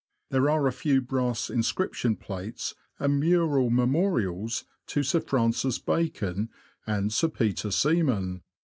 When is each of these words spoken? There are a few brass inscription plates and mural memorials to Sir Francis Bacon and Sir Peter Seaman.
There 0.31 0.49
are 0.49 0.65
a 0.65 0.71
few 0.73 0.99
brass 0.99 1.47
inscription 1.47 2.15
plates 2.15 2.73
and 2.97 3.19
mural 3.19 3.69
memorials 3.69 4.65
to 4.87 5.03
Sir 5.03 5.19
Francis 5.19 5.77
Bacon 5.77 6.49
and 6.87 7.13
Sir 7.13 7.29
Peter 7.29 7.69
Seaman. 7.69 8.41